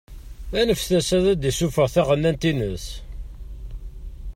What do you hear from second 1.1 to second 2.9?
ad d-isuffeɣ taɣennant-ines.